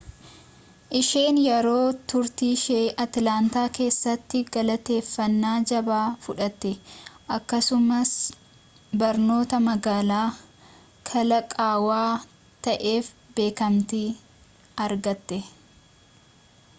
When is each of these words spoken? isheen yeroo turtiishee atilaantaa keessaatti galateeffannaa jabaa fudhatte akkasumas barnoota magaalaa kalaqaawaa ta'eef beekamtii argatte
isheen 0.99 1.35
yeroo 1.41 1.89
turtiishee 2.13 2.85
atilaantaa 3.05 3.65
keessaatti 3.79 4.41
galateeffannaa 4.55 5.51
jabaa 5.73 6.07
fudhatte 6.27 6.71
akkasumas 7.37 8.15
barnoota 9.03 9.59
magaalaa 9.69 10.25
kalaqaawaa 11.11 12.13
ta'eef 12.69 13.15
beekamtii 13.37 14.07
argatte 14.87 15.43